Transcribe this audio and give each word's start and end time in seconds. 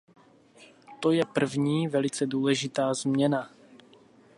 To 0.99 1.11
je 1.11 1.25
první, 1.25 1.87
velice 1.87 2.25
důležitá 2.25 2.93
změna. 2.93 3.49